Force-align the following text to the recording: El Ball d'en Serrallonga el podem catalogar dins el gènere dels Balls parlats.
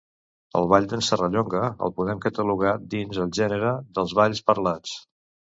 El 0.59 0.63
Ball 0.71 0.87
d'en 0.93 1.03
Serrallonga 1.07 1.61
el 1.87 1.93
podem 1.99 2.23
catalogar 2.25 2.73
dins 2.97 3.23
el 3.27 3.31
gènere 3.41 3.77
dels 3.99 4.17
Balls 4.23 4.47
parlats. 4.49 4.99